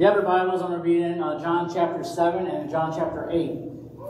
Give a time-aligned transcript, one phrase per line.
[0.00, 2.90] you have your Bibles, I'm going to be in uh, John chapter 7 and John
[2.90, 3.52] chapter 8.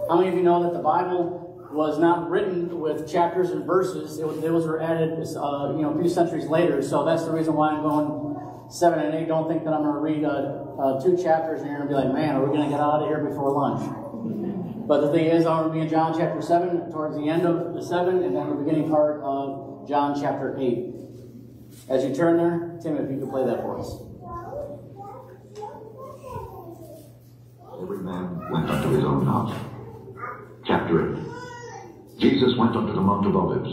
[0.08, 4.20] How many of you know that the Bible was not written with chapters and verses?
[4.20, 7.54] It was, were added uh, you know, a few centuries later, so that's the reason
[7.54, 9.26] why I'm going 7 and 8.
[9.26, 10.30] Don't think that I'm going to read uh,
[10.78, 12.78] uh, two chapters and you're going to be like, man, are we going to get
[12.78, 13.82] out of here before lunch?
[14.86, 17.44] But the thing is, I'm going to be in John chapter 7, towards the end
[17.44, 20.86] of the 7, and then the beginning part of John chapter 8.
[21.88, 24.09] As you turn there, Tim, if you could play that for us.
[27.90, 29.50] Every man went unto his own house.
[30.62, 33.66] Chapter 8 Jesus went unto the Mount of Olives.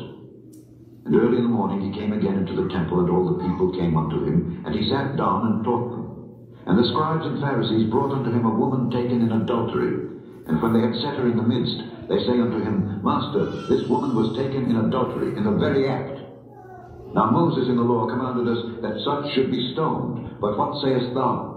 [1.05, 3.77] And early in the morning he came again into the temple, and all the people
[3.77, 6.57] came unto him, and he sat down and taught them.
[6.65, 10.09] And the scribes and Pharisees brought unto him a woman taken in adultery.
[10.49, 11.77] And when they had set her in the midst,
[12.09, 16.17] they say unto him, Master, this woman was taken in adultery, in the very act.
[17.13, 20.41] Now Moses in the law commanded us that such should be stoned.
[20.41, 21.56] But what sayest thou?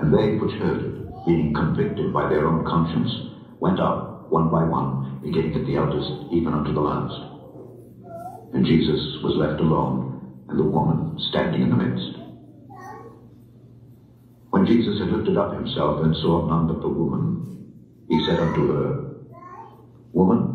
[0.00, 3.10] And they which heard it, being convicted by their own conscience,
[3.60, 7.24] went out one by one, beginning at the eldest, even unto the last.
[8.52, 10.04] And Jesus was left alone,
[10.48, 12.18] and the woman standing in the midst.
[14.50, 17.36] When Jesus had lifted up himself and saw none but the woman,
[18.08, 18.96] he said unto her,
[20.12, 20.48] Woman,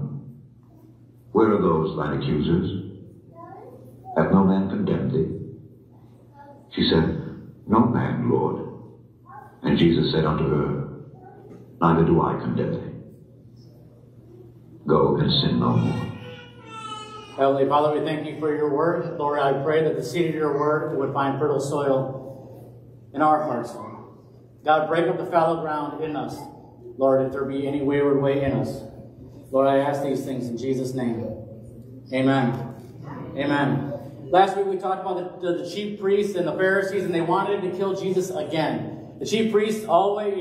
[1.32, 2.66] where are those thine accusers?
[4.16, 5.30] Hath no man condemned thee?
[6.76, 7.14] She said,
[7.68, 8.58] No man, Lord.
[9.64, 10.90] And Jesus said unto her,
[11.82, 12.90] Neither do I condemn thee.
[14.88, 16.10] Go and sin no more.
[17.38, 19.18] Heavenly Father, we thank you for your word.
[19.18, 22.76] Lord, I pray that the seed of your word would find fertile soil
[23.14, 23.72] in our hearts.
[24.66, 26.38] God, break up the fallow ground in us.
[26.98, 28.84] Lord, if there be any wayward way in us.
[29.52, 31.26] Lord, I ask these things in Jesus' name.
[32.14, 32.76] Amen.
[33.38, 33.94] Amen.
[34.32, 37.62] Last week we talked about the, the, chief priests and the Pharisees, and they wanted
[37.62, 38.99] to kill Jesus again.
[39.20, 40.34] The chief priests always,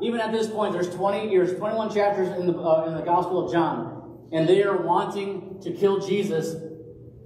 [0.00, 3.46] even at this point, there's 20 years, 21 chapters in the, uh, in the Gospel
[3.46, 6.54] of John, and they are wanting to kill Jesus,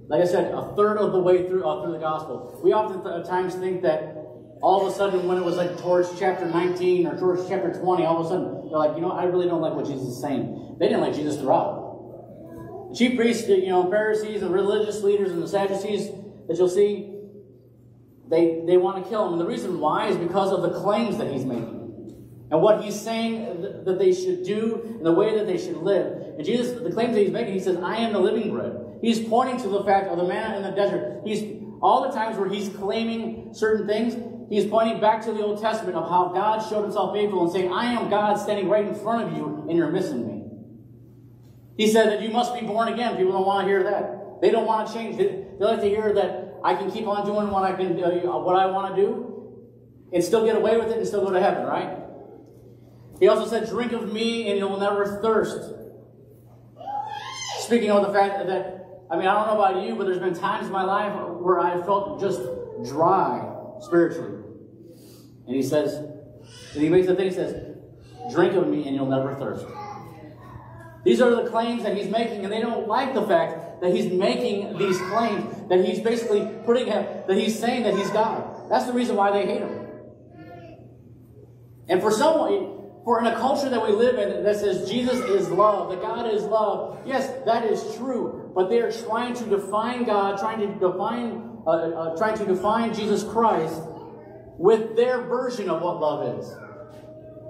[0.09, 2.59] like I said, a third of the way through, uh, through the Gospel.
[2.65, 4.17] We often times think that
[4.63, 8.07] all of a sudden, when it was like towards chapter 19 or towards chapter 20,
[8.07, 10.21] all of a sudden, they're like, you know, I really don't like what Jesus is
[10.23, 10.77] saying.
[10.81, 12.89] They didn't like Jesus throughout.
[12.89, 16.09] The chief priests, you know, Pharisees, the religious leaders, and the Sadducees
[16.49, 17.14] that you'll see
[18.35, 19.33] they, they want to kill him.
[19.35, 21.85] And the reason why is because of the claims that he's making.
[22.51, 26.37] And what he's saying that they should do and the way that they should live.
[26.37, 28.99] And Jesus, the claims that he's making, he says, I am the living bread.
[29.01, 31.23] He's pointing to the fact of the manna in the desert.
[31.25, 34.15] He's all the times where he's claiming certain things,
[34.49, 37.73] he's pointing back to the Old Testament of how God showed himself faithful and saying,
[37.73, 40.45] I am God standing right in front of you and you're missing me.
[41.77, 43.17] He said that you must be born again.
[43.17, 44.41] People don't want to hear that.
[44.41, 45.17] They don't want to change.
[45.17, 48.39] They, they like to hear that I can keep on doing what I can uh,
[48.39, 49.35] what I want to do
[50.15, 51.99] and still get away with it and still go to heaven, right?
[53.21, 55.75] He also said, Drink of me and you'll never thirst.
[57.61, 60.35] Speaking of the fact that, I mean, I don't know about you, but there's been
[60.35, 62.41] times in my life where I felt just
[62.85, 63.47] dry
[63.81, 64.43] spiritually.
[65.47, 67.77] And he says, and he makes the thing, he says,
[68.33, 69.67] Drink of me and you'll never thirst.
[71.05, 74.13] These are the claims that he's making, and they don't like the fact that he's
[74.13, 78.71] making these claims, that he's basically putting him, that he's saying that he's God.
[78.71, 79.85] That's the reason why they hate him.
[81.89, 82.75] And for someone,
[83.05, 86.33] for in a culture that we live in that says Jesus is love, that God
[86.33, 88.51] is love, yes, that is true.
[88.55, 92.95] But they are trying to define God, trying to define, uh, uh, trying to define
[92.95, 93.81] Jesus Christ
[94.57, 96.57] with their version of what love is.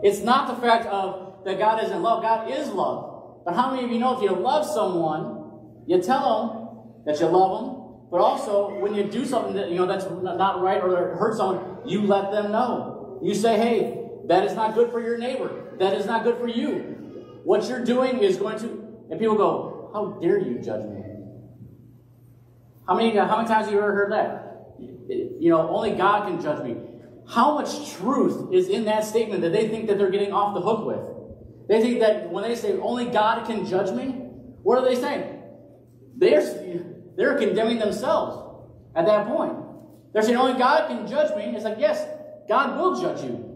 [0.03, 2.23] It's not the fact of that God isn't love.
[2.23, 3.43] God is love.
[3.45, 5.44] But how many of you know if you love someone,
[5.87, 6.23] you tell
[7.05, 10.05] them that you love them, but also when you do something that you know that's
[10.05, 13.19] not right or hurt someone, you let them know.
[13.23, 15.51] You say, "Hey, that is not good for your neighbor.
[15.79, 17.41] That is not good for you.
[17.45, 18.69] What you're doing is going to."
[19.11, 21.05] And people go, "How dare you judge me?"
[22.87, 24.75] How many uh, how many times have you ever heard that?
[25.09, 26.77] You know, only God can judge me.
[27.27, 30.61] How much truth is in that statement that they think that they're getting off the
[30.61, 31.01] hook with?
[31.69, 34.09] They think that when they say only God can judge me,
[34.63, 35.34] what are they saying?
[36.17, 36.85] They're,
[37.17, 39.57] they're condemning themselves at that point.
[40.13, 41.55] They're saying only God can judge me.
[41.55, 42.07] It's like, yes,
[42.49, 43.51] God will judge you.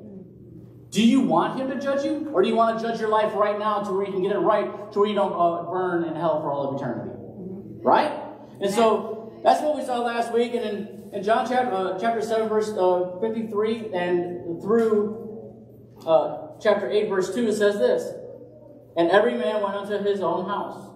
[0.90, 2.30] Do you want Him to judge you?
[2.32, 4.32] Or do you want to judge your life right now to where you can get
[4.32, 7.12] it right, to where you don't uh, burn in hell for all of eternity?
[7.82, 8.10] Right?
[8.60, 10.54] And so that's what we saw last week.
[10.54, 16.90] And in, in John chapter, uh, chapter 7, verse uh, 53, and through uh, chapter
[16.90, 18.14] 8, verse 2, it says this
[18.96, 20.88] And every man went unto his own house.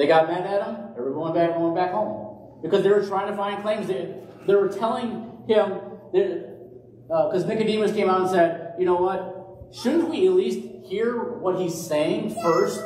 [0.00, 2.62] They got mad at him, everyone back, went back home.
[2.62, 3.86] Because they were trying to find claims.
[3.86, 4.14] They,
[4.46, 5.78] they were telling him,
[6.10, 9.76] because uh, Nicodemus came out and said, You know what?
[9.76, 12.82] Shouldn't we at least hear what he's saying first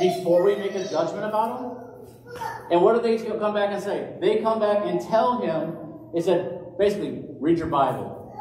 [0.00, 2.36] before we make a judgment about him?
[2.70, 4.18] And what do they come back and say?
[4.20, 5.78] They come back and tell him,
[6.12, 8.36] they said, basically, read your Bible.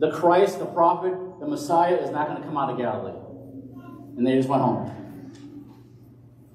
[0.00, 3.20] The Christ, the prophet, the Messiah is not going to come out of Galilee.
[4.16, 5.03] And they just went home.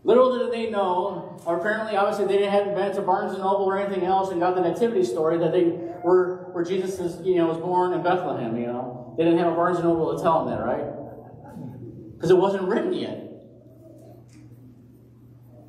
[0.09, 3.65] Little did they know, or apparently, obviously, they didn't have been to Barnes and Noble
[3.65, 5.65] or anything else and got the nativity story that they
[6.03, 8.57] were where Jesus is, you know, was born in Bethlehem.
[8.57, 12.15] You know, they didn't have a Barnes and Noble to tell them that, right?
[12.15, 13.21] Because it wasn't written yet.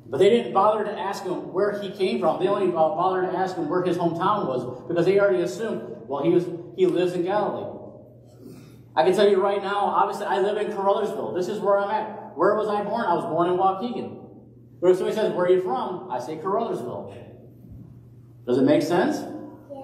[0.07, 2.39] But they didn't bother to ask him where he came from.
[2.39, 6.23] They only bothered to ask him where his hometown was because they already assumed, well,
[6.23, 7.77] he was he lives in Galilee.
[8.95, 11.35] I can tell you right now, obviously, I live in Caruthersville.
[11.35, 12.35] This is where I'm at.
[12.35, 13.05] Where was I born?
[13.05, 14.20] I was born in Waukegan.
[14.81, 16.09] But if somebody says, where are you from?
[16.11, 17.15] I say Caruthersville.
[18.47, 19.19] Does it make sense?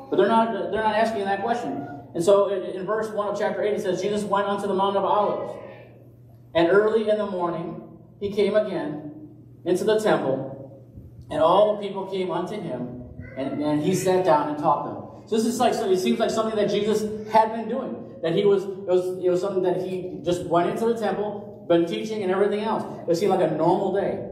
[0.10, 1.88] But they're not, they're not asking that question.
[2.16, 4.74] And so in, in verse 1 of chapter 8, it says, Jesus went unto the
[4.74, 5.54] Mount of Olives.
[6.56, 9.08] And early in the morning, he came again
[9.66, 10.82] into the temple,
[11.30, 13.04] and all the people came unto him,
[13.38, 15.08] and, and he sat down and taught them.
[15.28, 17.02] So this is like so it seems like something that Jesus
[17.32, 18.16] had been doing.
[18.24, 21.66] That he was it was it was something that he just went into the temple,
[21.68, 22.84] been teaching and everything else.
[23.10, 24.24] It seemed like a normal day.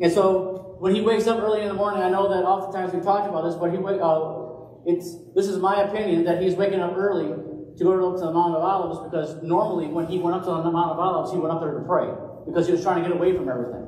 [0.00, 3.00] And so when he wakes up early in the morning, I know that oftentimes we
[3.00, 4.46] talked about this, but he uh,
[4.86, 8.32] it's this is my opinion that he's waking up early to go up to the
[8.32, 11.38] Mount of Olives because normally when he went up to the Mount of Olives, he
[11.38, 12.08] went up there to pray
[12.46, 13.86] because he was trying to get away from everything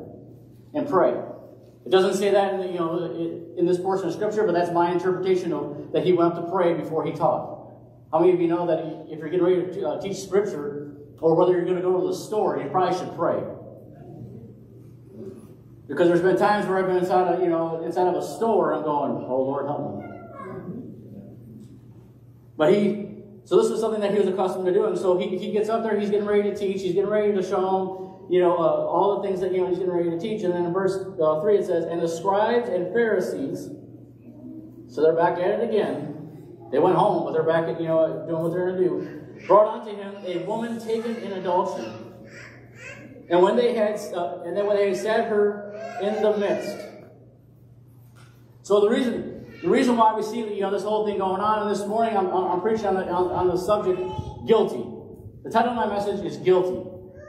[0.75, 1.13] and pray.
[1.87, 4.71] It doesn't say that in, the, you know, in this portion of Scripture, but that's
[4.73, 7.57] my interpretation of that he went up to pray before he taught.
[8.13, 11.35] How many of you know that if you're getting ready to uh, teach Scripture, or
[11.35, 13.43] whether you're going to go to the store, you probably should pray.
[15.89, 18.75] Because there's been times where I've been inside of, you know, inside of a store
[18.75, 20.05] I'm going, oh Lord, help me.
[22.57, 24.97] But he, so this was something that he was accustomed to doing.
[24.97, 27.43] So he, he gets up there, he's getting ready to teach, he's getting ready to
[27.43, 30.19] show them you know, uh, all the things that, you know, he's getting ready to
[30.19, 30.43] teach.
[30.43, 33.71] And then in verse uh, 3 it says, And the scribes and Pharisees,
[34.89, 36.15] so they're back at it again.
[36.71, 39.47] They went home, but they're back at, you know, doing what they're going to do.
[39.47, 41.91] Brought unto him a woman taken in adultery.
[43.31, 45.68] And when they had, uh, and then when they had set her
[46.01, 46.77] in the midst.
[48.63, 51.63] So the reason, the reason why we see, you know, this whole thing going on,
[51.63, 53.99] and this morning I'm, I'm preaching on the, on, on the subject,
[54.47, 54.85] guilty.
[55.43, 56.87] The title of my message is guilty.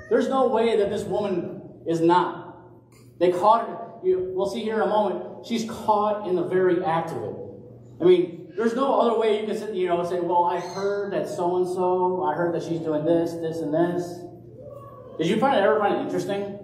[0.09, 2.57] There's no way that this woman is not.
[3.19, 3.77] They caught her.
[4.03, 5.47] You, we'll see here in a moment.
[5.47, 7.35] She's caught in the very act of it.
[8.01, 11.13] I mean, there's no other way you can sit, you know, say, well, I heard
[11.13, 14.19] that so and so, I heard that she's doing this, this, and this.
[15.17, 16.58] Did you find it ever find it interesting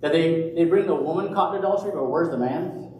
[0.00, 2.90] that they, they bring the woman caught in adultery, but where's the man?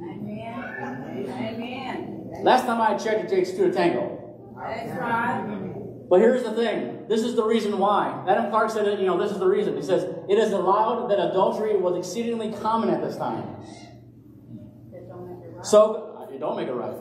[0.00, 1.26] Amen.
[1.28, 2.30] Amen.
[2.42, 4.54] Last time I checked, it takes two to tango.
[4.56, 5.74] That's right.
[6.08, 7.06] But here's the thing.
[7.08, 8.24] This is the reason why.
[8.28, 9.76] Adam Clarke said, it, you know, this is the reason.
[9.76, 13.56] He says, it is allowed that adultery was exceedingly common at this time.
[15.62, 16.94] So, it don't make it right.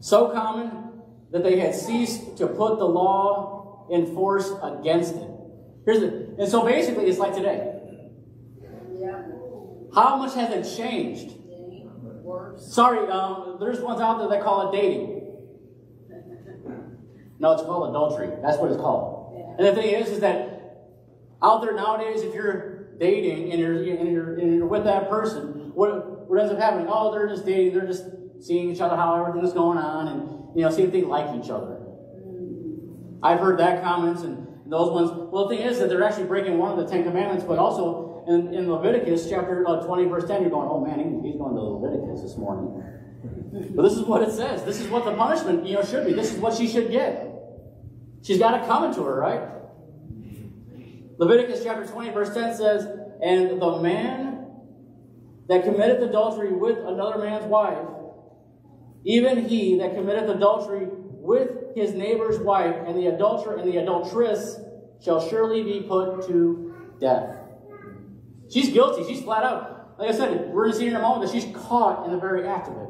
[0.00, 1.00] So common
[1.32, 5.28] that they had ceased to put the law in force against it.
[5.84, 7.77] Here's the, and so basically, it's like today.
[9.94, 11.34] How much has it changed?
[12.58, 15.14] Sorry, um, there's ones out there that call it dating.
[17.40, 18.30] No, it's called adultery.
[18.42, 19.56] That's what it's called.
[19.58, 20.58] And the thing is, is that
[21.40, 25.70] out there nowadays, if you're dating and you're, and you're, and you're with that person,
[25.72, 26.88] what, what ends up happening?
[26.88, 27.74] Oh, they're just dating.
[27.74, 28.06] They're just
[28.40, 31.50] seeing each other, how everything's going on, and you know, see if they like each
[31.50, 31.80] other.
[33.22, 35.10] I've heard that comments and those ones.
[35.32, 38.07] Well, the thing is that they're actually breaking one of the Ten Commandments, but also
[38.28, 41.60] in, in Leviticus chapter uh, 20, verse 10, you're going, oh man, he's going to
[41.60, 42.84] Leviticus this morning.
[43.74, 44.64] But this is what it says.
[44.64, 46.12] This is what the punishment, you know, should be.
[46.12, 47.24] This is what she should get.
[48.22, 49.48] She's got it coming to her, right?
[51.16, 52.86] Leviticus chapter 20, verse 10 says,
[53.22, 54.46] And the man
[55.48, 57.78] that committeth adultery with another man's wife,
[59.04, 64.60] even he that committeth adultery with his neighbor's wife, and the adulterer and the adulteress
[65.02, 67.37] shall surely be put to death.
[68.50, 69.04] She's guilty.
[69.04, 69.98] She's flat out.
[69.98, 72.18] Like I said, we're going to see in a moment that she's caught in the
[72.18, 72.88] very act of it.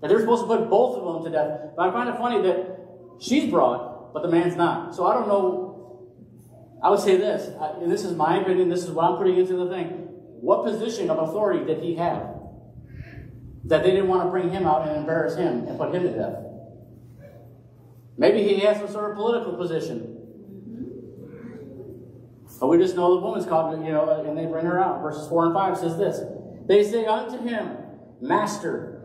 [0.00, 1.70] That they're supposed to put both of them to death.
[1.76, 2.78] But I find it funny that
[3.20, 4.94] she's brought, but the man's not.
[4.94, 6.10] So I don't know.
[6.82, 7.48] I would say this,
[7.80, 9.86] and this is my opinion, this is what I'm putting into the thing.
[10.40, 12.34] What position of authority did he have?
[13.64, 16.10] That they didn't want to bring him out and embarrass him and put him to
[16.10, 16.36] death.
[18.18, 20.11] Maybe he has some sort of political position.
[22.62, 25.02] But we just know the woman's called, you know, uh, and they bring her out.
[25.02, 26.20] Verses 4 and 5 says this
[26.68, 27.76] They say unto him,
[28.20, 29.02] Master,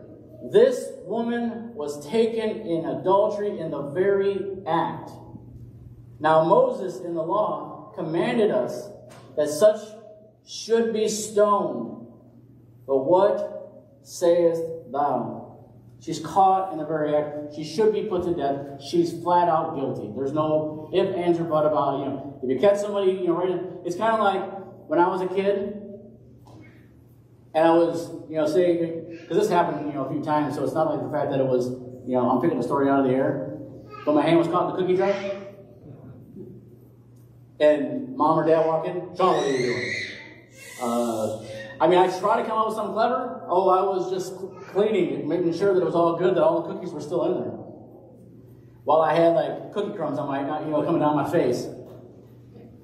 [0.52, 5.10] this woman was taken in adultery in the very act.
[6.20, 8.90] Now, Moses in the law commanded us
[9.36, 9.80] that such
[10.46, 12.06] should be stoned.
[12.86, 14.62] But what sayest
[14.92, 15.37] thou?
[16.00, 17.54] She's caught in the very act.
[17.54, 18.82] She should be put to death.
[18.82, 20.10] She's flat out guilty.
[20.14, 23.34] There's no if, ands, or but about, you know, if you catch somebody, you know,
[23.34, 24.42] right in, it's kind of like
[24.88, 25.82] when I was a kid
[27.54, 30.64] and I was, you know, saying, because this happened, you know, a few times, so
[30.64, 31.68] it's not like the fact that it was,
[32.06, 33.58] you know, I'm picking a story out of the air,
[34.04, 35.12] but my hand was caught in the cookie jar.
[37.60, 39.94] And mom or dad walk in, Sean, what are you doing?
[40.80, 41.42] Uh,
[41.80, 43.44] I mean, I tried to come up with something clever.
[43.48, 44.34] Oh, I was just
[44.72, 47.40] cleaning, making sure that it was all good, that all the cookies were still in
[47.40, 47.52] there.
[48.84, 51.66] While I had like cookie crumbs on my, you know, coming down my face.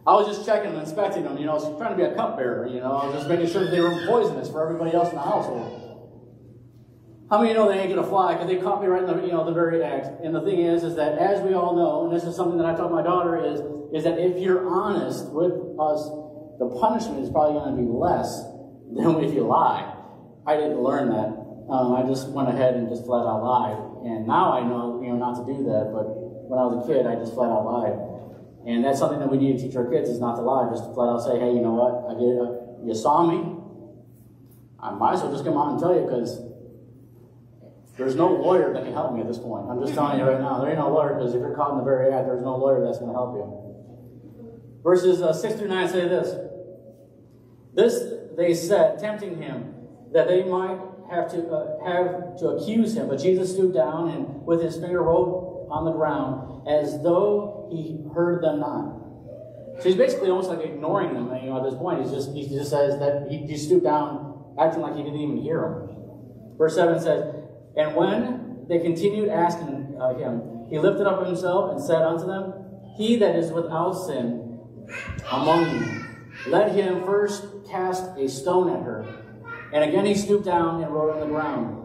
[0.06, 2.14] I was just checking and inspecting them, you know, I was trying to be a
[2.14, 5.08] cupbearer, you know, I was just making sure that they were poisonous for everybody else
[5.08, 5.80] in the household.
[7.30, 8.34] How many of you know they ain't gonna fly?
[8.34, 10.22] Because they caught me right in the, you know, the very act.
[10.22, 12.66] And the thing is, is that as we all know, and this is something that
[12.66, 13.60] I taught my daughter, is,
[13.96, 16.04] is that if you're honest with us,
[16.60, 18.44] the punishment is probably going to be less
[18.94, 19.94] than if you lie.
[20.46, 21.44] I didn't learn that.
[21.68, 23.78] Um, I just went ahead and just flat out lied.
[24.04, 25.90] And now I know, you know, not to do that.
[25.92, 26.04] But
[26.44, 27.96] when I was a kid, I just flat out lied.
[28.66, 30.68] And that's something that we need to teach our kids is not to lie.
[30.70, 32.04] Just to flat out say, hey, you know what?
[32.04, 32.88] I get it.
[32.88, 33.56] You saw me.
[34.76, 36.44] I might as well just come out and tell you because
[37.96, 39.70] there's no lawyer that can help me at this point.
[39.70, 40.60] I'm just telling you right now.
[40.60, 42.84] There ain't no lawyer because if you're caught in the very act, there's no lawyer
[42.84, 43.48] that's going to help you.
[44.84, 46.28] Verses uh, 6 through 9 say this.
[47.72, 49.74] This they said, tempting him,
[50.12, 50.78] that they might
[51.10, 53.08] have to uh, have to accuse him.
[53.08, 57.98] But Jesus stooped down and with his finger wrote on the ground as though he
[58.14, 59.00] heard them not.
[59.78, 61.34] So he's basically almost like ignoring them.
[61.42, 64.54] You know, at this point, he's just he just says that he, he stooped down,
[64.58, 66.56] acting like he didn't even hear them.
[66.56, 67.34] Verse seven says,
[67.76, 72.54] and when they continued asking uh, him, he lifted up himself and said unto them,
[72.96, 74.60] He that is without sin
[75.30, 76.03] among you,
[76.46, 79.06] let him first cast a stone at her.
[79.72, 81.80] And again he stooped down and wrote on the ground.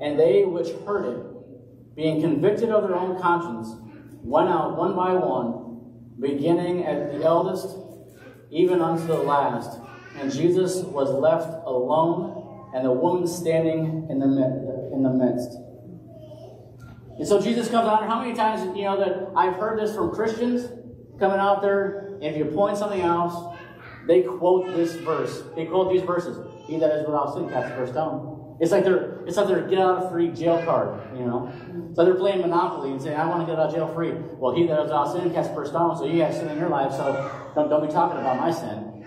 [0.00, 3.68] And they which heard it, being convicted of their own conscience,
[4.22, 5.80] went out one by one,
[6.20, 7.76] beginning at the eldest,
[8.50, 9.80] even unto the last.
[10.20, 15.56] And Jesus was left alone, and the woman standing in the, in the midst.
[17.18, 20.14] And so Jesus comes out, how many times, you know, that I've heard this from
[20.14, 20.68] Christians
[21.18, 23.57] coming out there, if you point something else,
[24.08, 25.44] they quote this verse.
[25.54, 26.38] They quote these verses.
[26.66, 28.56] He that is without sin cast the first stone.
[28.58, 31.52] It's like they're it's like they're get out of free jail card, you know.
[31.94, 34.12] So they're playing Monopoly and saying, I want to get out of jail free.
[34.12, 36.58] Well, he that is without sin cast the first stone, so you have sin in
[36.58, 39.04] your life, so don't, don't be talking about my sin.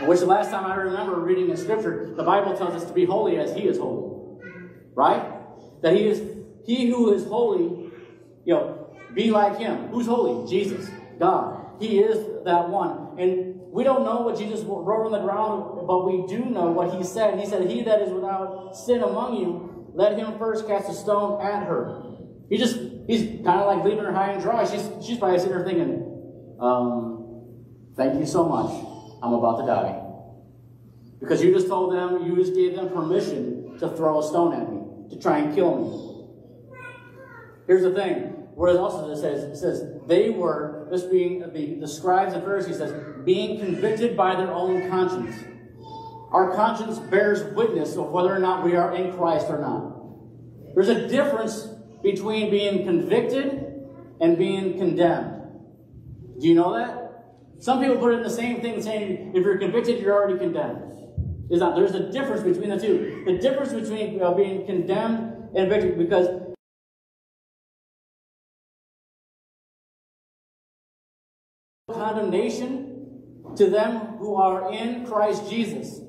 [0.00, 2.92] And which the last time I remember reading in scripture, the Bible tells us to
[2.94, 4.40] be holy as he is holy.
[4.94, 5.22] Right?
[5.82, 6.22] That he is
[6.64, 7.92] he who is holy,
[8.44, 9.88] you know, be like him.
[9.88, 10.48] Who's holy?
[10.48, 11.60] Jesus, God.
[11.78, 13.18] He is that one.
[13.18, 16.94] And we don't know what Jesus wrote on the ground, but we do know what
[16.94, 17.40] he said.
[17.40, 21.40] He said, He that is without sin among you, let him first cast a stone
[21.40, 22.02] at her.
[22.50, 24.66] He just, he's kind of like leaving her high and dry.
[24.66, 27.46] She's, she's probably sitting there thinking, um,
[27.96, 28.70] thank you so much.
[29.22, 30.02] I'm about to die.
[31.18, 34.70] Because you just told them, you just gave them permission to throw a stone at
[34.70, 36.78] me, to try and kill me.
[37.66, 38.32] Here's the thing.
[38.54, 42.76] What it also says, it says, they were, this being the, the scribes and Pharisees
[42.76, 42.92] says,
[43.24, 45.34] being convicted by their own conscience.
[46.30, 50.74] Our conscience bears witness of whether or not we are in Christ or not.
[50.74, 51.68] There's a difference
[52.02, 53.86] between being convicted
[54.20, 55.42] and being condemned.
[56.40, 56.98] Do you know that?
[57.58, 60.88] Some people put it in the same thing, saying if you're convicted, you're already condemned.
[61.50, 61.76] Is not.
[61.76, 63.24] There's a difference between the two.
[63.26, 66.28] The difference between being condemned and convicted, because
[71.92, 72.91] condemnation
[73.62, 76.00] to them who are in Christ Jesus,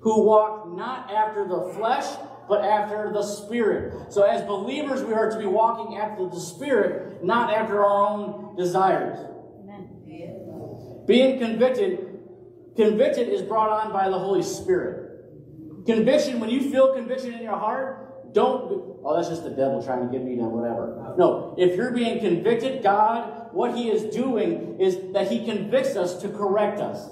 [0.00, 2.04] who walk not after the flesh,
[2.48, 4.12] but after the Spirit.
[4.12, 8.56] So, as believers, we are to be walking after the Spirit, not after our own
[8.56, 9.18] desires.
[9.62, 11.04] Amen.
[11.06, 12.18] Being convicted,
[12.76, 15.04] convicted is brought on by the Holy Spirit.
[15.86, 18.05] Conviction, when you feel conviction in your heart,
[18.36, 21.14] don't, oh, that's just the devil trying to get me to whatever.
[21.16, 26.20] No, if you're being convicted, God, what He is doing is that He convicts us
[26.20, 27.08] to correct us.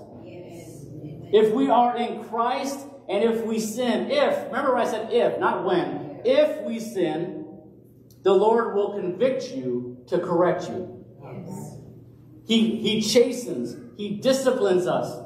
[1.33, 2.78] If we are in Christ
[3.09, 7.47] and if we sin, if, remember I said if, not when, if we sin,
[8.23, 11.07] the Lord will convict you to correct you.
[12.47, 15.25] He, he chastens, He disciplines us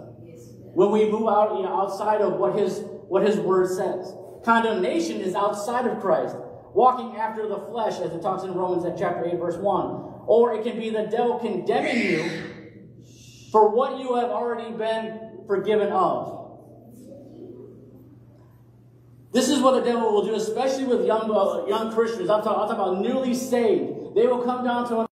[0.74, 4.14] when we move out you know, outside of what his, what his word says.
[4.44, 6.36] Condemnation is outside of Christ,
[6.74, 10.24] walking after the flesh, as it talks in Romans chapter 8, verse 1.
[10.26, 12.48] Or it can be the devil condemning you
[13.50, 16.38] for what you have already been forgiven of.
[19.32, 22.30] This is what the devil will do, especially with young, uh, young Christians.
[22.30, 24.14] I'm talking, I'm talking about newly saved.
[24.14, 25.06] They will come down to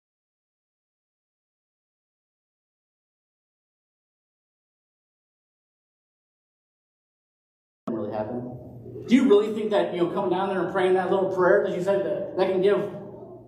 [7.87, 8.72] really happen.
[9.07, 11.65] Do you really think that you know coming down there and praying that little prayer
[11.67, 12.79] that you said that, that can give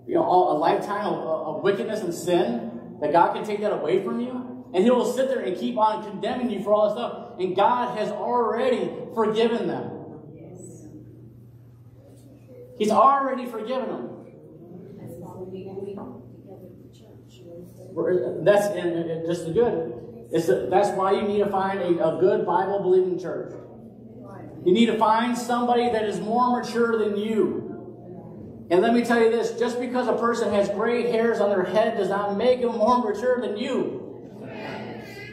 [0.07, 4.03] you know a lifetime of, of wickedness and sin that God can take that away
[4.03, 4.65] from you?
[4.73, 7.39] And he will sit there and keep on condemning you for all this stuff.
[7.39, 9.91] And God has already forgiven them.
[12.77, 14.15] He's already forgiven them.
[18.43, 20.27] That's and just the good.
[20.31, 23.53] It's the, that's why you need to find a, a good Bible believing church.
[24.65, 28.67] You need to find somebody that is more mature than you.
[28.71, 31.63] And let me tell you this just because a person has gray hairs on their
[31.63, 34.01] head does not make them more mature than you.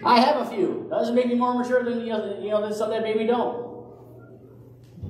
[0.05, 0.87] I have a few.
[0.91, 3.73] Doesn't make me more mature than you you know than some that maybe don't.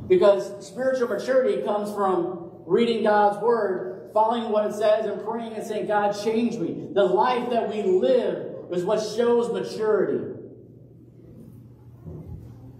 [0.08, 5.66] Because spiritual maturity comes from reading God's word, following what it says, and praying and
[5.66, 6.88] saying, God, change me.
[6.92, 10.38] The life that we live is what shows maturity.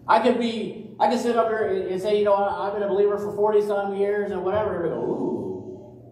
[0.07, 2.89] I could be, I can sit up here and say, you know, I've been a
[2.89, 6.03] believer for 40 some years and whatever, and go, ooh.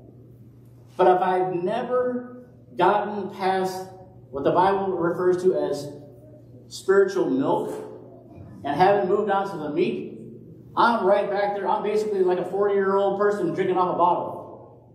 [0.97, 3.87] But if I've never gotten past
[4.31, 5.89] what the Bible refers to as
[6.67, 7.73] spiritual milk
[8.65, 10.19] and haven't moved on to the meat,
[10.77, 11.69] I'm right back there.
[11.69, 14.91] I'm basically like a 40 year old person drinking off a bottle.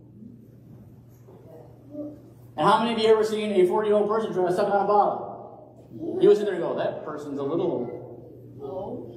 [2.58, 4.68] And how many of you ever seen a 40 year old person trying to suck
[4.68, 6.18] on a bottle?
[6.20, 9.15] You would sit there and go, that person's a little.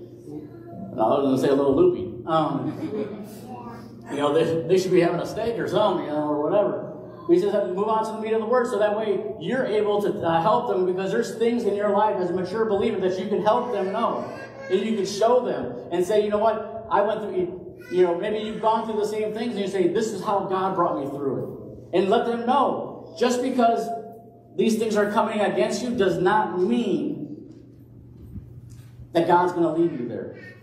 [1.06, 2.26] I was going to say a little loopy.
[2.26, 2.76] Um,
[4.12, 6.90] you know, they, they should be having a steak or something, you know, or whatever.
[7.28, 9.22] We just have to move on to the meat of the word so that way
[9.40, 12.66] you're able to uh, help them because there's things in your life as a mature
[12.66, 14.36] believer that you can help them know.
[14.72, 18.20] And you can show them and say, you know what, I went through, you know,
[18.20, 21.00] maybe you've gone through the same things and you say, this is how God brought
[21.00, 21.98] me through it.
[21.98, 23.88] And let them know, just because
[24.56, 27.20] these things are coming against you does not mean
[29.14, 30.59] that God's going to leave you there.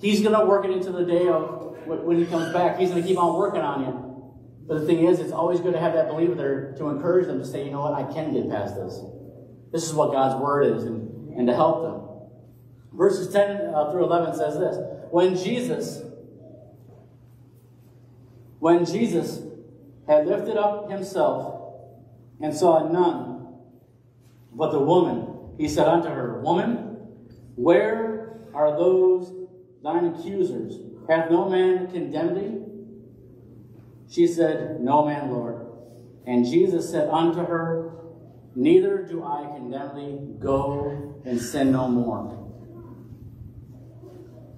[0.00, 2.78] He's going to work it into the day of when he comes back.
[2.78, 4.08] He's going to keep on working on you.
[4.66, 7.38] But the thing is, it's always good to have that believer there to encourage them
[7.38, 9.00] to say, you know what, I can get past this.
[9.72, 11.98] This is what God's word is, and, and to help them.
[12.92, 14.76] Verses 10 uh, through 11 says this
[15.10, 16.02] When Jesus,
[18.58, 19.40] when Jesus
[20.06, 21.74] had lifted up himself
[22.40, 23.38] and saw none
[24.52, 26.96] but the woman, he said unto her, Woman,
[27.56, 28.07] where
[28.58, 29.32] are those
[29.84, 30.80] thine accusers?
[31.08, 32.68] Hath no man condemned thee?
[34.10, 35.66] She said, No man, Lord.
[36.26, 37.92] And Jesus said unto her,
[38.56, 40.34] Neither do I condemn thee.
[40.40, 42.34] Go and sin no more.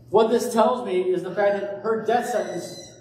[0.09, 2.97] What this tells me is the fact that her death sentence,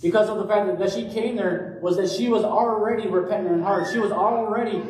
[0.00, 3.62] because of the fact that she came there, was that she was already repentant in
[3.62, 3.88] heart.
[3.92, 4.82] She was already,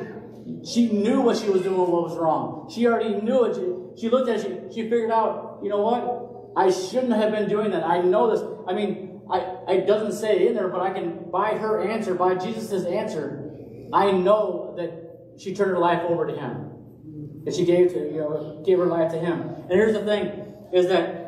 [0.64, 2.70] she knew what she was doing, what was wrong.
[2.72, 3.56] She already knew it.
[3.56, 6.52] She, she looked at it, she, she figured out, you know what?
[6.56, 7.84] I shouldn't have been doing that.
[7.84, 8.42] I know this.
[8.66, 12.14] I mean, I, it doesn't say it in there, but I can, by her answer,
[12.14, 13.50] by Jesus' answer,
[13.92, 17.44] I know that she turned her life over to him.
[17.44, 19.40] That she gave to, you know, gave her life to him.
[19.40, 21.26] And here's the thing, is that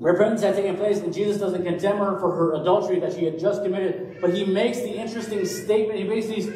[0.00, 3.38] Repentance had taken place, and Jesus doesn't condemn her for her adultery that she had
[3.38, 4.18] just committed.
[4.20, 5.98] But he makes the interesting statement.
[5.98, 6.50] He makes these,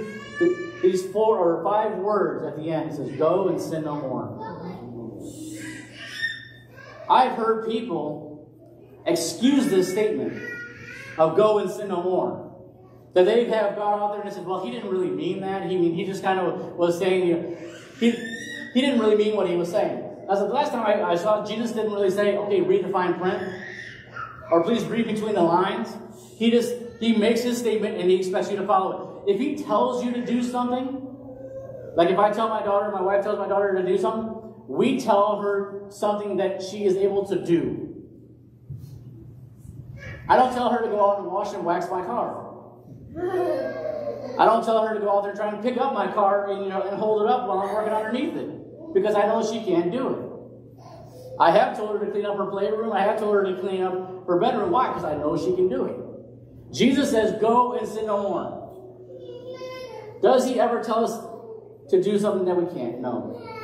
[0.83, 2.91] these four or five words at the end.
[2.91, 4.48] He says, Go and sin no more.
[7.11, 8.51] I've heard people
[9.07, 10.43] excuse this statement
[11.17, 12.45] of go and sin no more.
[13.15, 15.69] That they have gone out there and said, well, he didn't really mean that.
[15.69, 17.57] He mean he just kind of was saying, you know,
[17.99, 18.11] he,
[18.75, 20.05] he didn't really mean what he was saying.
[20.31, 23.19] As the last time I, I saw, Jesus didn't really say, okay, read the fine
[23.19, 23.43] print,
[24.51, 25.97] or please read between the lines.
[26.37, 29.33] He just, he makes his statement and he expects you to follow it.
[29.33, 31.07] If he tells you to do something,
[31.97, 34.38] like if I tell my daughter, my wife tells my daughter to do something,
[34.69, 38.05] we tell her something that she is able to do.
[40.29, 42.45] I don't tell her to go out and wash and wax my car.
[44.39, 46.65] I don't tell her to go out there trying to pick up my car and,
[46.65, 49.65] you know, and hold it up while I'm working underneath it because I know she
[49.65, 50.19] can't do it.
[51.41, 52.93] I have told her to clean up her playroom.
[52.93, 54.71] I have told her to clean up her bedroom.
[54.71, 54.89] Why?
[54.89, 56.75] Because I know she can do it.
[56.75, 60.19] Jesus says, Go and sin no more.
[60.21, 63.01] Does he ever tell us to do something that we can't?
[63.01, 63.58] No.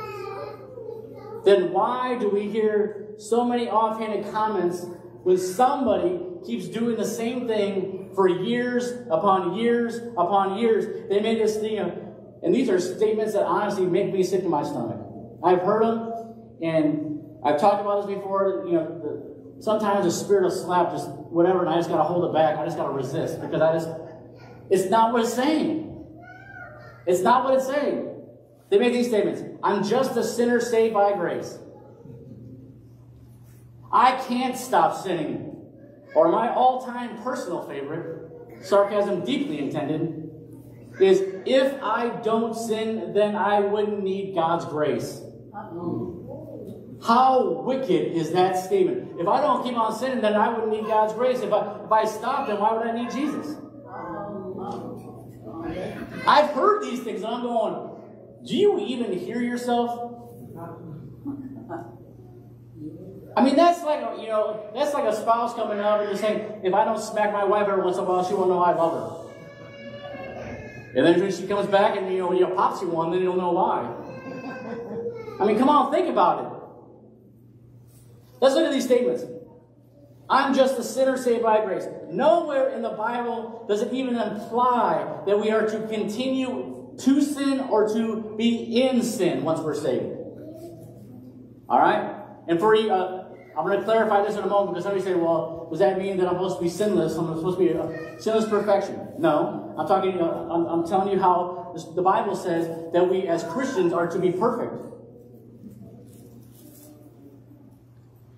[1.45, 4.85] Then why do we hear so many offhanded comments
[5.23, 11.09] when somebody keeps doing the same thing for years upon years upon years.
[11.09, 11.79] They made this thing,
[12.43, 15.01] and these are statements that honestly make me sick to my stomach.
[15.43, 18.65] I've heard them, and I've talked about this before.
[18.67, 18.85] You know,
[19.57, 22.33] the, sometimes the spirit of slap, just whatever, and I just got to hold it
[22.33, 22.57] back.
[22.57, 23.89] I just got to resist because I just,
[24.69, 25.83] it's not what it's saying.
[27.05, 28.14] It's not what it's saying.
[28.75, 31.59] They make these statements I'm just a sinner saved by grace.
[33.89, 35.55] I can't stop sinning.
[36.13, 40.29] Or my all time personal favorite, sarcasm deeply intended,
[40.99, 45.21] is if I don't sin, then I wouldn't need God's grace.
[47.01, 49.21] How wicked is that statement?
[49.21, 51.39] If I don't keep on sinning, then I wouldn't need God's grace.
[51.39, 53.55] If I, if I stop, then why would I need Jesus?
[56.27, 57.94] I've heard these things and I'm going,
[58.45, 60.13] do you even hear yourself?
[63.37, 66.21] I mean, that's like, a, you know, that's like a spouse coming up and just
[66.21, 68.63] saying, if I don't smack my wife every once in a while, she won't know
[68.63, 69.25] I love her.
[70.95, 73.35] And then when she comes back and, you know, you pops you one, then you'll
[73.35, 73.91] know why.
[75.37, 76.51] I mean, come on, think about it.
[78.39, 79.23] Let's look at these statements.
[80.29, 81.85] I'm just a sinner saved by grace.
[82.09, 87.59] Nowhere in the Bible does it even imply that we are to continue to sin
[87.61, 90.15] or to be in sin once we're saved.
[91.67, 92.15] All right?
[92.47, 93.25] And for uh,
[93.57, 96.17] I'm going to clarify this in a moment because somebody say, well, does that mean
[96.17, 97.15] that I'm supposed to be sinless?
[97.15, 99.13] I'm supposed to be sinless perfection?
[99.17, 99.73] No.
[99.77, 103.93] I'm talking, uh, I'm, I'm telling you how the Bible says that we as Christians
[103.93, 104.73] are to be perfect.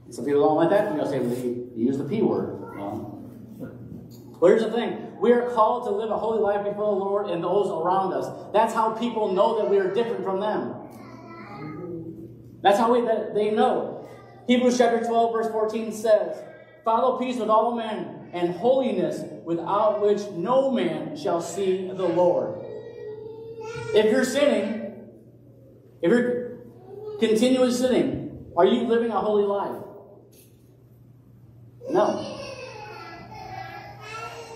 [0.09, 0.91] Some people don't like that.
[0.91, 2.75] You know, say well, you use the P word.
[2.75, 3.19] Well,
[3.59, 5.06] well, here's the thing.
[5.19, 8.51] We are called to live a holy life before the Lord and those around us.
[8.53, 10.75] That's how people know that we are different from them.
[12.61, 14.07] That's how we, that they know.
[14.47, 16.37] Hebrews chapter 12, verse 14 says,
[16.83, 22.63] Follow peace with all men and holiness, without which no man shall see the Lord.
[23.93, 25.09] If you're sinning,
[26.01, 26.59] if you're
[27.19, 29.83] continually sinning, are you living a holy life?
[31.89, 32.46] No.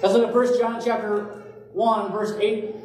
[0.01, 2.75] Let's look at 1 John chapter 1, verse 8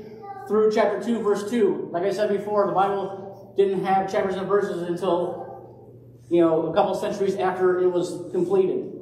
[0.46, 1.88] through chapter 2, verse 2.
[1.90, 5.46] Like I said before, the Bible didn't have chapters and verses until
[6.28, 8.92] you know, a couple centuries after it was completed.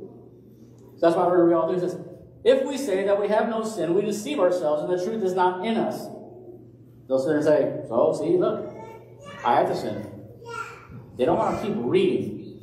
[0.96, 1.96] So that's why we're going to read all through this.
[2.44, 5.34] If we say that we have no sin, we deceive ourselves and the truth is
[5.34, 6.06] not in us.
[7.08, 8.72] They'll sit and say, So, see, look,
[9.44, 10.08] I have to sin.
[11.16, 12.60] They don't want to keep reading.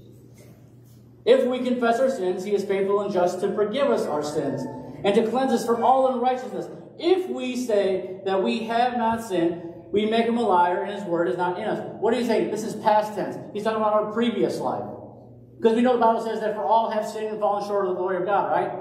[1.26, 4.66] If we confess our sins, he is faithful and just to forgive us our sins
[5.04, 6.68] and to cleanse us from all unrighteousness.
[6.98, 9.62] If we say that we have not sinned,
[9.92, 11.84] we make him a liar and his word is not in us.
[12.00, 12.50] What do you say?
[12.50, 13.38] This is past tense.
[13.54, 14.84] He's talking about our previous life.
[15.58, 17.94] Because we know the Bible says that for all have sinned and fallen short of
[17.94, 18.72] the glory of God, right?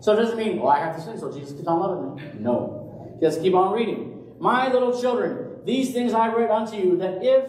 [0.00, 2.40] So it doesn't mean, well, I have to sin so Jesus keeps on loving me.
[2.40, 3.18] No.
[3.20, 4.34] Just keep on reading.
[4.40, 7.44] My little children, these things I read unto you, that if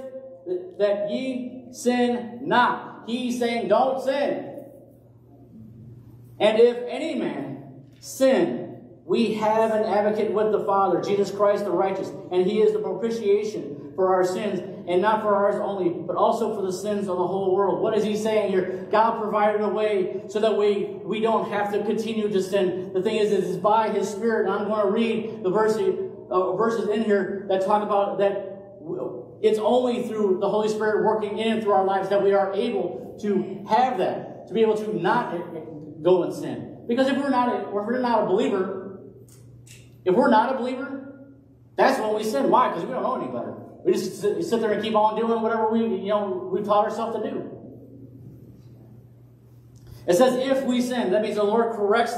[0.77, 3.03] that ye sin not.
[3.07, 4.52] He's saying, don't sin.
[6.43, 7.63] And if any man
[8.01, 12.73] sin, we have an advocate with the Father, Jesus Christ the righteous, and he is
[12.73, 17.07] the propitiation for our sins, and not for ours only, but also for the sins
[17.07, 17.81] of the whole world.
[17.81, 18.85] What is he saying here?
[18.91, 22.91] God provided a way so that we, we don't have to continue to sin.
[22.91, 25.77] The thing is, it is by his Spirit, and I'm going to read the verse,
[25.77, 28.49] uh, verses in here that talk about that
[29.41, 32.51] it's only through the Holy Spirit working in and through our lives that we are
[32.53, 35.33] able to have that, to be able to not
[36.03, 36.83] go and sin.
[36.87, 38.99] Because if we're not a, if we're not a believer,
[40.05, 41.29] if we're not a believer,
[41.75, 42.49] that's when we sin.
[42.49, 42.69] Why?
[42.69, 43.55] Because we don't know any better.
[43.85, 46.85] We just sit, sit, there and keep on doing whatever we, you know, we taught
[46.85, 47.49] ourselves to do.
[50.07, 52.13] It says, if we sin, that means the Lord corrects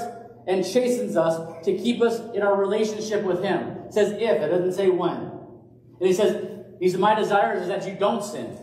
[0.47, 3.77] and chastens us to keep us in our relationship with Him.
[3.87, 5.11] It says if, it doesn't say when.
[5.17, 8.57] And He says, These my desires is that you don't sin.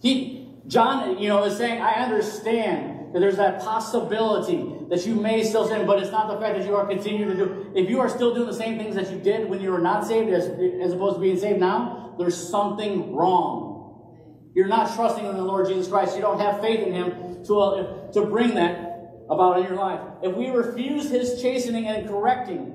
[0.00, 0.37] He,
[0.68, 5.66] John, you know, is saying, I understand that there's that possibility that you may still
[5.66, 7.72] sin, but it's not the fact that you are continuing to do.
[7.74, 10.06] If you are still doing the same things that you did when you were not
[10.06, 14.50] saved as, as opposed to being saved now, there's something wrong.
[14.54, 16.16] You're not trusting in the Lord Jesus Christ.
[16.16, 20.00] You don't have faith in Him to, uh, to bring that about in your life.
[20.22, 22.74] If we refuse His chastening and correcting,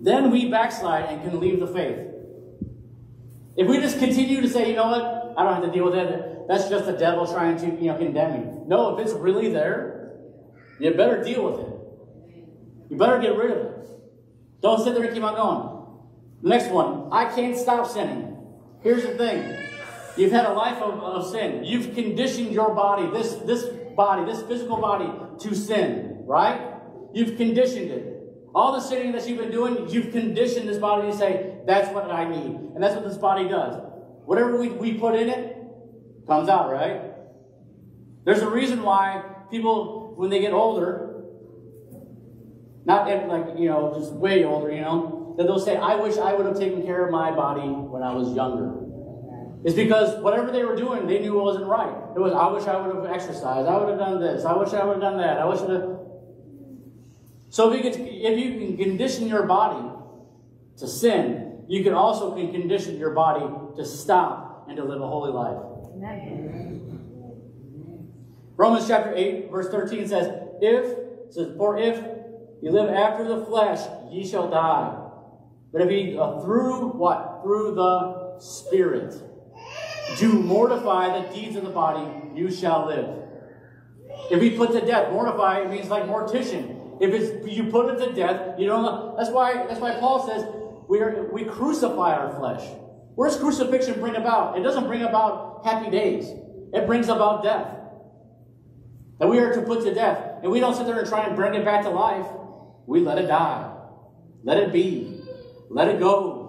[0.00, 1.98] then we backslide and can leave the faith.
[3.56, 5.94] If we just continue to say, you know what, I don't have to deal with
[5.94, 6.48] it.
[6.48, 8.62] that's just the devil trying to, you know, condemn me.
[8.66, 10.12] No, if it's really there,
[10.78, 11.74] you better deal with it.
[12.90, 13.88] You better get rid of it.
[14.60, 15.74] Don't sit there and keep on going.
[16.42, 18.36] Next one, I can't stop sinning.
[18.82, 19.56] Here's the thing.
[20.16, 21.64] You've had a life of, of sin.
[21.64, 23.64] You've conditioned your body, this, this
[23.96, 26.60] body, this physical body, to sin, right?
[27.12, 28.14] You've conditioned it.
[28.54, 32.10] All the sinning that you've been doing, you've conditioned this body to say, that's what
[32.10, 32.54] I need.
[32.74, 33.80] And that's what this body does.
[34.24, 35.54] Whatever we, we put in it,
[36.26, 37.02] comes out, right?
[38.24, 41.22] There's a reason why people, when they get older,
[42.86, 46.34] not like, you know, just way older, you know, that they'll say, I wish I
[46.34, 48.80] would have taken care of my body when I was younger.
[49.64, 51.94] It's because whatever they were doing, they knew it wasn't right.
[52.14, 53.66] It was, I wish I would have exercised.
[53.66, 54.44] I would have done this.
[54.44, 55.38] I wish I would have done that.
[55.38, 55.98] I wish I would have.
[57.48, 59.88] So if you, can, if you can condition your body
[60.78, 63.44] to sin, you can also can condition your body
[63.76, 65.58] to stop and to live a holy life.
[68.56, 71.96] Romans chapter 8, verse 13 says, If, says, For if
[72.62, 75.00] you live after the flesh, ye shall die.
[75.72, 77.40] But if ye uh, through what?
[77.42, 79.14] Through the Spirit
[80.18, 83.22] do mortify the deeds of the body, you shall live.
[84.30, 86.98] If he put to death, mortify it means like mortician.
[87.00, 89.16] If it's you put it to death, you don't.
[89.16, 89.66] That's why.
[89.66, 90.44] That's why Paul says
[90.94, 92.62] we are we crucify our flesh.
[93.16, 94.56] What does crucifixion bring about?
[94.56, 96.28] It doesn't bring about happy days.
[96.72, 97.66] It brings about death.
[99.18, 101.34] That we are to put to death, and we don't sit there and try and
[101.34, 102.26] bring it back to life.
[102.86, 103.74] We let it die.
[104.44, 105.20] Let it be.
[105.68, 106.42] Let it go.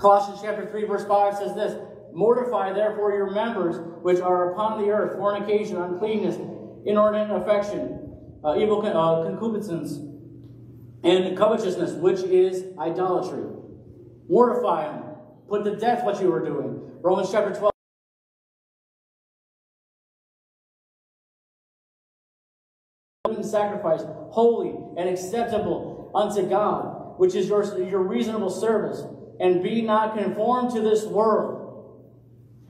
[0.00, 1.76] Colossians chapter 3, verse 5 says this
[2.14, 6.36] Mortify therefore your members which are upon the earth fornication, uncleanness,
[6.86, 10.11] inordinate affection, uh, evil uh, concupiscence,
[11.02, 13.44] and covetousness, which is idolatry.
[14.28, 15.04] Mortify them.
[15.48, 16.80] Put to death what you were doing.
[17.02, 17.72] Romans chapter 12.
[23.42, 29.02] sacrifice, holy and acceptable unto God, which is your, your reasonable service.
[29.40, 32.06] And be not conformed to this world,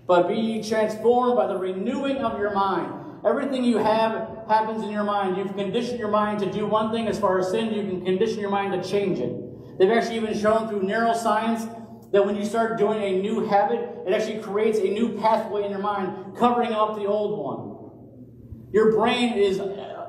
[0.09, 5.05] but be transformed by the renewing of your mind Everything you have happens in your
[5.05, 5.37] mind.
[5.37, 8.41] You've conditioned your mind to do one thing as far as sin, you can condition
[8.41, 9.79] your mind to change it.
[9.79, 14.13] They've actually even shown through neuroscience that when you start doing a new habit, it
[14.13, 18.71] actually creates a new pathway in your mind, covering up the old one.
[18.73, 19.61] Your brain is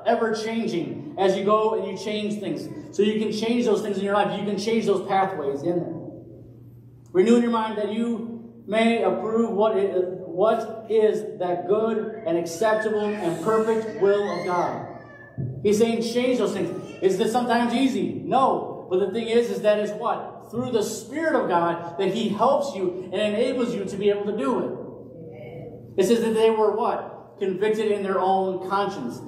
[0.06, 2.68] ever changing as you go and you change things.
[2.96, 4.38] So you can change those things in your life.
[4.38, 5.94] You can change those pathways in there.
[7.12, 9.90] Renew in your mind that you may approve what it,
[10.34, 14.88] what is that good and acceptable and perfect will of God.
[15.62, 17.02] He's saying change those things.
[17.02, 18.20] Is this sometimes easy?
[18.24, 18.88] No.
[18.90, 20.48] But the thing is, is that is what?
[20.50, 24.24] Through the Spirit of God that He helps you and enables you to be able
[24.24, 24.58] to do
[25.96, 26.02] it.
[26.02, 27.36] It says that they were what?
[27.38, 29.20] Convicted in their own conscience.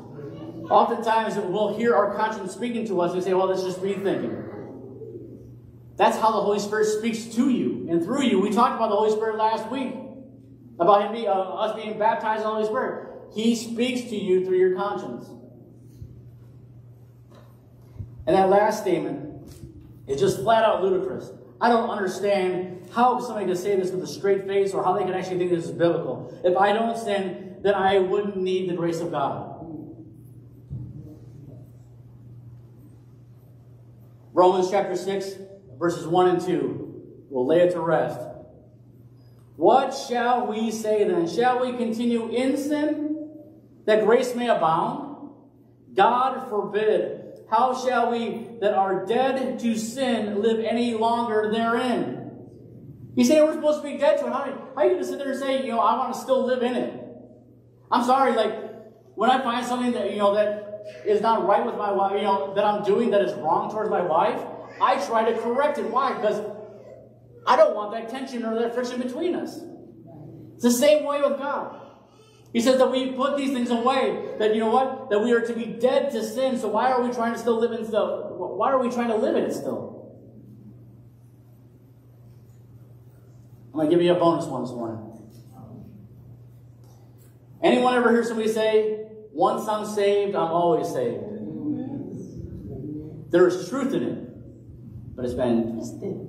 [0.69, 4.43] Oftentimes we'll hear our conscience speaking to us and say, well, that's just me thinking.
[5.95, 8.41] That's how the Holy Spirit speaks to you and through you.
[8.41, 9.95] We talked about the Holy Spirit last week
[10.79, 13.13] about him being, uh, us being baptized in the Holy Spirit.
[13.35, 15.27] He speaks to you through your conscience.
[18.27, 19.51] And that last statement
[20.07, 21.31] is just flat out ludicrous.
[21.61, 25.05] I don't understand how somebody can say this with a straight face or how they
[25.05, 26.39] can actually think this is biblical.
[26.45, 29.55] If I don't sin, then I wouldn't need the grace of God.
[34.33, 35.37] Romans chapter 6,
[35.79, 37.27] verses 1 and 2.
[37.31, 38.21] We'll lay it to rest.
[39.57, 41.27] What shall we say then?
[41.27, 43.29] Shall we continue in sin
[43.87, 45.31] that grace may abound?
[45.95, 47.23] God forbid.
[47.51, 52.31] How shall we that are dead to sin live any longer therein?
[53.15, 54.33] You say we're supposed to be dead to it.
[54.33, 56.45] How, are you going to sit there and say, you know, I want to still
[56.45, 57.03] live in it?
[57.91, 58.53] I'm sorry, like,
[59.15, 62.23] when I find something that, you know, that is not right with my wife, you
[62.23, 64.39] know, that I'm doing that is wrong towards my wife,
[64.83, 65.89] I try to correct it.
[65.89, 66.13] Why?
[66.13, 66.41] Because
[67.47, 69.61] I don't want that tension or that friction between us.
[70.55, 71.81] It's the same way with God.
[72.53, 75.11] He says that we put these things away, that you know what?
[75.11, 77.61] That we are to be dead to sin, so why are we trying to still
[77.61, 78.35] live in still?
[78.57, 79.95] Why are we trying to live in it still?
[83.67, 85.03] I'm going to give you a bonus one this morning.
[87.63, 91.25] Anyone ever hear somebody say, once I'm saved, I'm always saved?
[93.31, 96.26] There is truth in it, but it's been.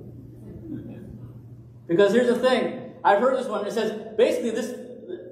[1.88, 2.92] Because here's the thing.
[3.02, 3.66] I've heard this one.
[3.66, 4.74] It says, basically, this,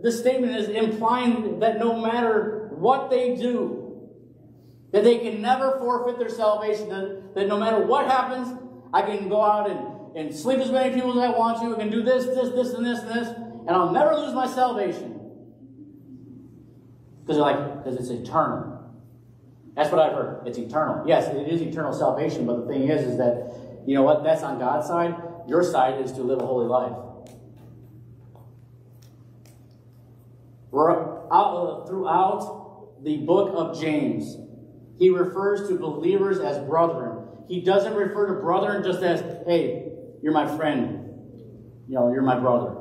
[0.03, 4.09] this statement is implying that no matter what they do,
[4.93, 8.59] that they can never forfeit their salvation, that, that no matter what happens,
[8.93, 11.79] I can go out and, and sleep as many people as I want to, I
[11.79, 15.21] can do this, this, this, and this, and this, and I'll never lose my salvation.
[17.21, 18.73] Because like, because it's eternal.
[19.75, 20.47] That's what I've heard.
[20.47, 21.07] It's eternal.
[21.07, 24.43] Yes, it is eternal salvation, but the thing is, is that, you know what, that's
[24.43, 25.15] on God's side.
[25.47, 26.97] Your side is to live a holy life.
[30.71, 34.37] We're out, uh, throughout the book of James,
[34.99, 37.29] he refers to believers as brethren.
[37.49, 41.05] He doesn't refer to brethren just as, hey, you're my friend.
[41.89, 42.75] You know, you're my brother.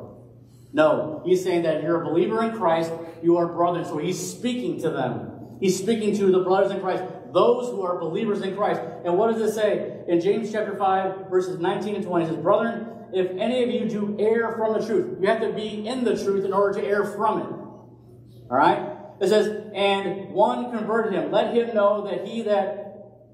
[0.73, 3.85] No, he's saying that you're a believer in Christ, you are brethren.
[3.85, 5.57] So he's speaking to them.
[5.59, 7.03] He's speaking to the brothers in Christ,
[7.35, 8.81] those who are believers in Christ.
[9.03, 9.99] And what does it say?
[10.07, 13.89] In James chapter 5, verses 19 and 20, it says, Brethren, if any of you
[13.89, 16.87] do err from the truth, you have to be in the truth in order to
[16.87, 17.49] err from it.
[18.49, 18.89] All right?
[19.19, 21.29] It says, and one converted him.
[21.29, 22.85] Let him know that he that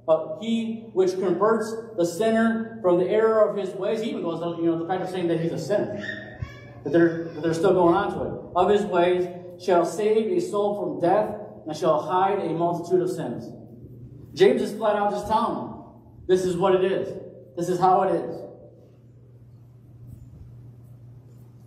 [0.08, 4.42] uh, he which converts the sinner from the error of his ways, he even goes,
[4.58, 6.40] you know, the fact of saying that he's a sinner,
[6.84, 9.28] that they're, that they're still going on to it, of his ways
[9.64, 11.36] shall save a soul from death
[11.68, 13.61] and shall hide a multitude of sins.
[14.34, 15.84] James is flat out just telling them,
[16.28, 17.10] this is what it is.
[17.58, 18.36] This is how it is.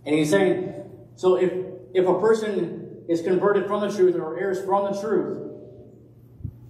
[0.05, 0.73] And he's saying,
[1.15, 1.51] so if,
[1.93, 5.51] if a person is converted from the truth or errs from the truth,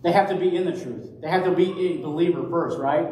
[0.04, 1.10] they have to be in the truth.
[1.22, 3.08] They have to be a believer first, right?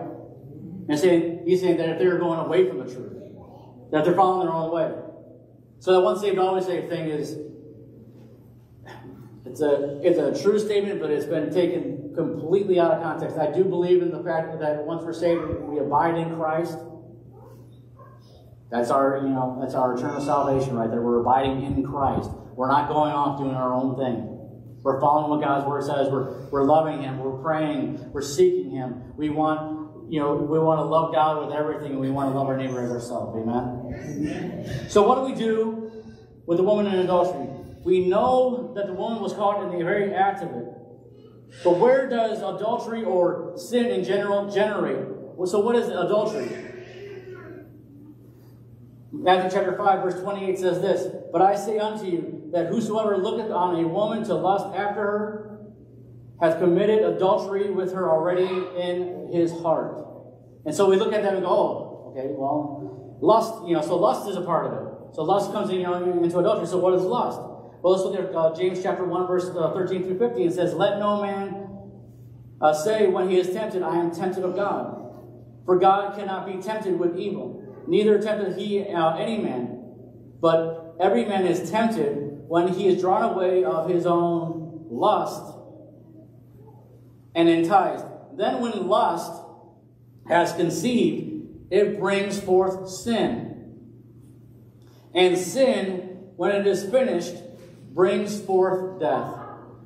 [0.88, 3.14] And saying, he's saying that if they're going away from the truth,
[3.92, 4.94] that they're following their own way.
[5.80, 7.38] So that once saved, always saved thing is
[9.46, 13.38] it's a, it's a true statement, but it's been taken completely out of context.
[13.38, 16.78] I do believe in the fact that once we're saved, we abide in Christ.
[18.72, 21.02] That's our, you know, that's our eternal salvation right there.
[21.02, 22.30] We're abiding in Christ.
[22.56, 24.34] We're not going off doing our own thing.
[24.82, 26.12] We're following what God's word says.
[26.12, 27.20] We're, we're loving Him.
[27.20, 28.12] We're praying.
[28.12, 29.14] We're seeking Him.
[29.16, 32.38] We want, you know, we want to love God with everything, and we want to
[32.38, 33.38] love our neighbor as ourselves.
[33.38, 34.90] Amen?
[34.90, 36.04] So, what do we do
[36.46, 37.48] with the woman in adultery?
[37.86, 40.66] We know that the woman was caught in the very act of it.
[41.64, 45.08] But where does adultery or sin in general generate?
[45.46, 46.50] So, what is adultery?
[49.12, 53.52] Matthew chapter 5, verse 28 says this But I say unto you that whosoever looketh
[53.52, 55.60] on a woman to lust after her
[56.42, 58.44] hath committed adultery with her already
[58.78, 60.06] in his heart.
[60.66, 63.98] And so we look at that and go, oh, okay, well, lust, you know, so
[63.98, 65.16] lust is a part of it.
[65.16, 66.68] So lust comes in, you know, into adultery.
[66.68, 67.40] So what is lust?
[67.84, 70.48] Well, let's look at uh, James chapter 1, verse uh, 13 through 15.
[70.48, 71.68] It says, Let no man
[72.62, 75.02] uh, say when he is tempted, I am tempted of God.
[75.66, 79.84] For God cannot be tempted with evil, neither tempted he uh, any man.
[80.40, 85.54] But every man is tempted when he is drawn away of his own lust
[87.36, 88.06] and enticed.
[88.38, 89.44] Then when lust
[90.30, 93.76] has conceived, it brings forth sin.
[95.14, 97.36] And sin, when it is finished,
[97.94, 99.40] brings forth death.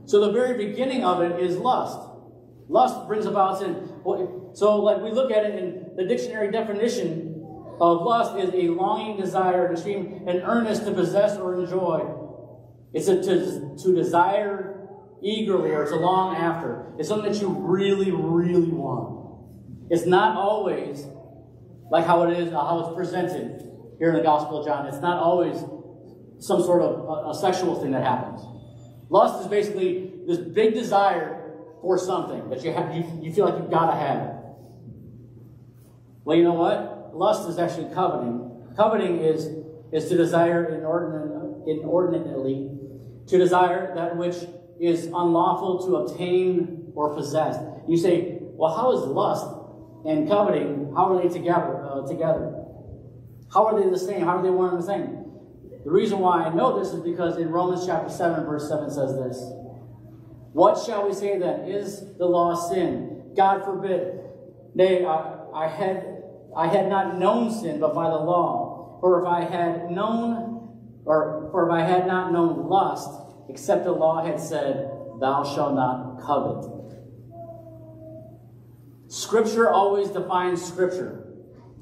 [0.05, 1.99] So the very beginning of it is lust.
[2.69, 3.89] Lust brings about sin.
[4.53, 7.33] So, like we look at it in the dictionary definition
[7.79, 12.13] of lust is a longing, desire, an extreme, an earnest to possess or enjoy.
[12.93, 14.87] It's a, to, to desire
[15.21, 16.93] eagerly or to long after.
[16.97, 19.17] It's something that you really, really want.
[19.89, 21.05] It's not always
[21.91, 23.63] like how it is, how it's presented
[23.99, 24.87] here in the Gospel of John.
[24.87, 25.57] It's not always
[26.39, 28.41] some sort of a, a sexual thing that happens.
[29.09, 33.57] Lust is basically this big desire for something that you have, you, you feel like
[33.59, 34.35] you've got to have.
[36.25, 37.15] Well, you know what?
[37.15, 38.73] Lust is actually coveting.
[38.75, 39.47] Coveting is
[39.91, 42.69] is to desire inordinate, inordinately,
[43.27, 44.35] to desire that which
[44.79, 47.57] is unlawful to obtain or possess.
[47.87, 49.47] You say, well, how is lust
[50.05, 50.91] and coveting?
[50.95, 51.85] How are they together?
[51.85, 52.65] Uh, together?
[53.53, 54.21] How are they the same?
[54.21, 55.26] How are they one and the same?
[55.87, 59.15] The reason why I know this is because in Romans chapter 7, verse 7 says
[59.15, 59.37] this
[60.51, 61.61] What shall we say then?
[61.61, 63.31] Is the law sin?
[63.37, 64.19] God forbid.
[64.75, 66.23] Nay, I, I, had,
[66.53, 68.97] I had not known sin but by the law.
[68.99, 73.93] For if I had known, or for if I had not known lust, except the
[73.93, 76.69] law had said, Thou shalt not covet.
[79.07, 81.23] Scripture always defines Scripture.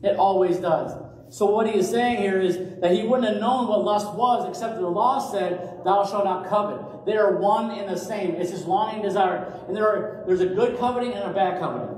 [0.04, 0.92] It always does.
[1.36, 4.48] So what he is saying here is that he wouldn't have known what lust was
[4.48, 7.06] except the law said, thou shalt not covet.
[7.06, 8.36] They are one and the same.
[8.36, 9.62] It's his longing desire.
[9.68, 11.94] And there are, there's a good coveting and a bad coveting.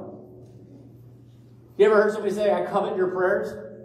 [1.77, 3.75] You ever heard somebody say, I covet your prayers?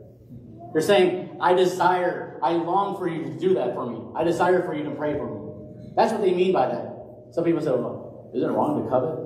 [0.73, 4.01] They're saying, I desire, I long for you to do that for me.
[4.17, 5.93] I desire for you to pray for me.
[5.97, 7.27] That's what they mean by that.
[7.33, 9.19] Some people say, well, isn't it wrong to covet?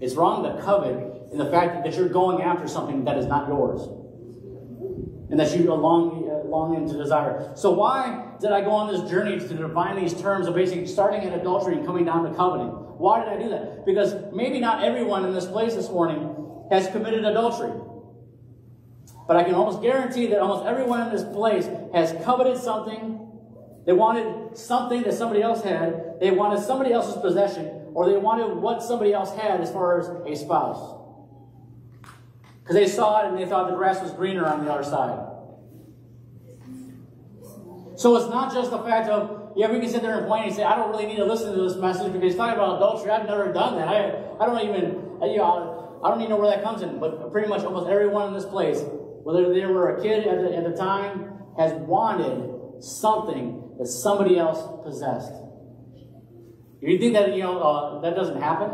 [0.00, 3.46] It's wrong to covet in the fact that you're going after something that is not
[3.46, 3.99] yours.
[5.30, 7.52] And that you long, longing to desire.
[7.54, 11.22] So why did I go on this journey to define these terms of basically starting
[11.22, 12.66] at adultery and coming down to coveting?
[12.66, 13.86] Why did I do that?
[13.86, 17.72] Because maybe not everyone in this place this morning has committed adultery.
[19.26, 23.28] But I can almost guarantee that almost everyone in this place has coveted something.
[23.86, 26.18] They wanted something that somebody else had.
[26.20, 30.08] They wanted somebody else's possession, or they wanted what somebody else had as far as
[30.08, 30.99] a spouse.
[32.70, 35.26] Because they saw it and they thought the grass was greener on the other side.
[37.96, 40.54] So it's not just the fact of, yeah, we can sit there and complain and
[40.54, 43.10] say, I don't really need to listen to this message because he's talking about adultery.
[43.10, 43.88] I've never done that.
[43.88, 44.84] I, I don't even,
[45.28, 47.00] you know, I don't even know where that comes in.
[47.00, 48.78] But pretty much almost everyone in this place
[49.24, 54.38] whether they were a kid at the, at the time, has wanted something that somebody
[54.38, 55.32] else possessed.
[56.80, 58.70] If you think that you know uh, that doesn't happen,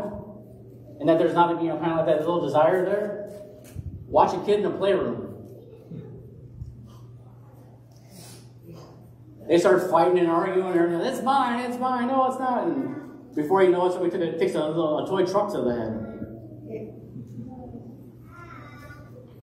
[0.99, 3.17] and that there's not you know kind of like that little desire there,
[4.07, 5.27] watch a kid in a playroom.
[9.47, 11.05] They start fighting and arguing and everything.
[11.05, 12.07] It's mine, it's mine.
[12.07, 12.67] No, it's not.
[12.67, 15.73] And before you know it, somebody took takes a little a toy truck to the
[15.73, 16.06] head.